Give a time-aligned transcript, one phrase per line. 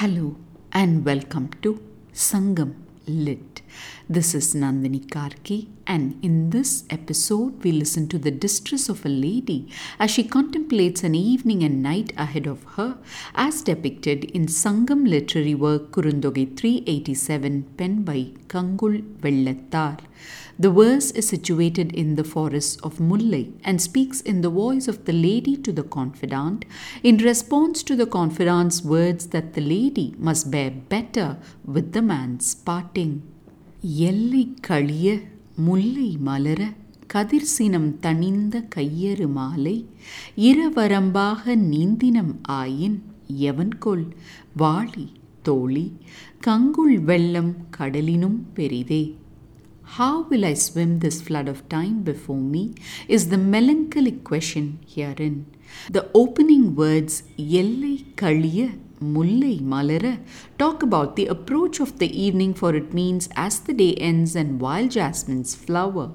[0.00, 0.34] Hello
[0.72, 1.78] and welcome to
[2.14, 3.62] Sangam Lit.
[4.08, 9.08] This is Nandini Karky, and in this episode, we listen to the distress of a
[9.08, 12.98] lady as she contemplates an evening and night ahead of her,
[13.34, 19.98] as depicted in Sangam literary work Kurunthogai 387, penned by Kangul Vellattar.
[20.58, 25.06] The verse is situated in the forest of Mullai and speaks in the voice of
[25.06, 26.66] the lady to the confidant
[27.02, 32.54] in response to the confidant's words that the lady must bear better with the man's
[32.54, 32.99] parting.
[34.08, 35.06] எல்லை கழிய
[35.64, 36.60] முல்லை மலர
[37.06, 39.76] கதிர் சினம் தணிந்த கையறு மாலை
[40.40, 42.98] இரவரம்பாக நீந்தினம் ஆயின்
[43.40, 44.04] எவன்கொல்
[44.58, 45.06] வாளி
[45.42, 45.86] தோழி
[46.46, 49.02] கங்குள் வெள்ளம் கடலினும் பெரிதே
[49.92, 52.74] How will I swim this flood of time before me?
[53.08, 55.46] is the melancholic question herein.
[55.90, 57.14] The opening words,
[57.52, 58.68] Yellai Kaliya
[59.02, 60.20] Mullai Malara,
[60.58, 64.60] talk about the approach of the evening, for it means as the day ends and
[64.60, 66.10] wild jasmines flower.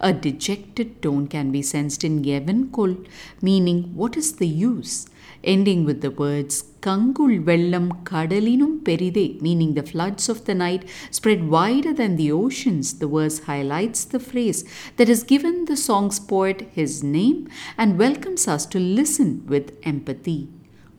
[0.00, 2.96] A dejected tone can be sensed in Yevan Kol,
[3.40, 5.06] meaning what is the use?
[5.44, 11.48] Ending with the words Kangul Vellam Kadalinum Peride, meaning the floods of the night spread
[11.48, 12.98] wider than the oceans.
[12.98, 14.64] The verse highlights the phrase
[14.96, 20.48] that has given the song's poet his name and welcomes us to listen with empathy.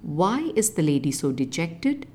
[0.02, 2.08] Why is the lady so dejected?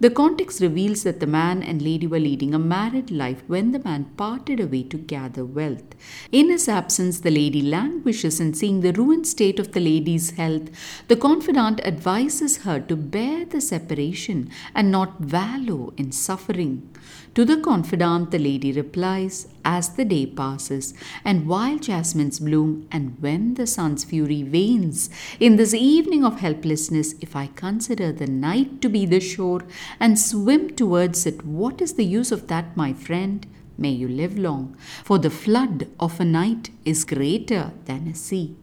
[0.00, 3.78] The context reveals that the man and lady were leading a married life when the
[3.78, 5.94] man parted away to gather wealth.
[6.32, 10.70] In his absence, the lady languishes, and seeing the ruined state of the lady's health,
[11.08, 16.88] the confidant advises her to bear the separation and not wallow in suffering.
[17.34, 23.16] To the confidant, the lady replies, As the day passes, and while jasmines bloom, and
[23.20, 28.82] when the sun's fury wanes, in this evening of helplessness, if I consider the night
[28.82, 29.59] to be the shore
[29.98, 33.46] and swim towards it, what is the use of that, my friend?
[33.78, 38.56] May you live long, for the flood of a night is greater than a sea.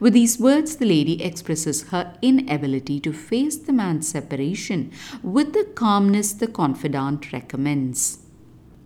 [0.00, 4.92] With these words, the lady expresses her inability to face the man's separation
[5.22, 8.18] with the calmness the confidant recommends.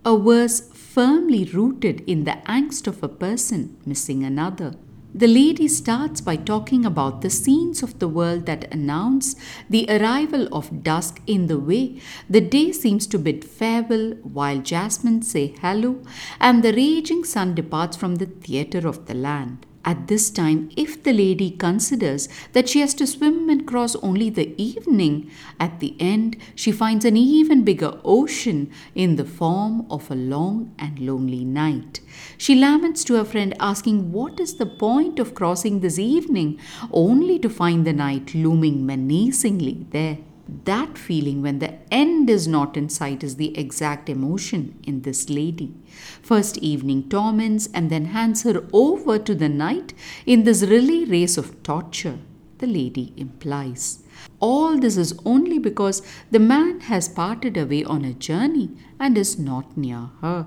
[0.04, 4.75] A verse firmly rooted in the angst of a person missing another.
[5.18, 9.34] The lady starts by talking about the scenes of the world that announce
[9.68, 15.22] the arrival of dusk in the way the day seems to bid farewell while jasmine
[15.22, 16.00] say hello
[16.40, 19.66] and the raging sun departs from the theatre of the land.
[19.88, 24.28] At this time, if the lady considers that she has to swim and cross only
[24.28, 30.10] the evening, at the end she finds an even bigger ocean in the form of
[30.10, 32.00] a long and lonely night.
[32.37, 36.60] She laments to her friend, asking what is the point of crossing this evening,
[36.93, 40.19] only to find the night looming menacingly there.
[40.48, 45.28] That feeling when the end is not in sight is the exact emotion in this
[45.28, 45.75] lady.
[46.22, 49.92] First evening torments and then hands her over to the night
[50.25, 52.19] in this relay race of torture,
[52.59, 53.98] the lady implies.
[54.41, 56.00] All this is only because
[56.31, 60.47] the man has parted away on a journey and is not near her.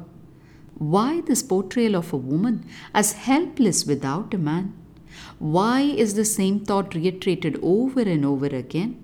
[0.76, 4.74] Why this portrayal of a woman as helpless without a man?
[5.38, 8.98] Why is the same thought reiterated over and over again?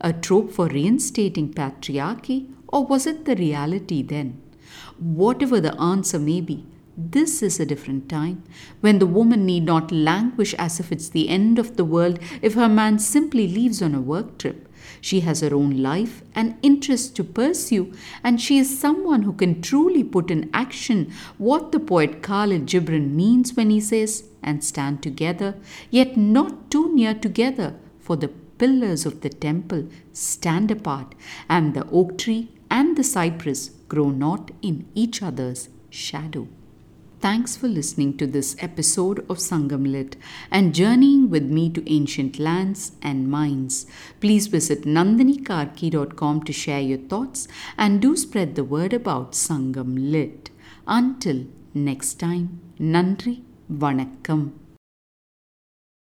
[0.00, 4.40] A trope for reinstating patriarchy, or was it the reality then?
[4.98, 6.66] Whatever the answer may be,
[6.98, 8.42] this is a different time
[8.80, 12.54] when the woman need not languish as if it's the end of the world if
[12.54, 14.68] her man simply leaves on a work trip.
[15.00, 17.92] She has her own life and interests to pursue,
[18.22, 23.12] and she is someone who can truly put in action what the poet Kahlil Gibran
[23.12, 25.56] means when he says, and stand together,
[25.90, 31.14] yet not too near together, for the pillars of the temple stand apart,
[31.48, 36.48] and the oak tree and the cypress grow not in each other's shadow.
[37.18, 40.16] Thanks for listening to this episode of Sangam Lit
[40.50, 43.86] and journeying with me to ancient lands and minds.
[44.20, 47.48] Please visit nandinikarky.com to share your thoughts
[47.78, 50.50] and do spread the word about Sangam Lit.
[50.86, 53.42] Until next time, Nandri
[53.72, 54.52] Vanakkam.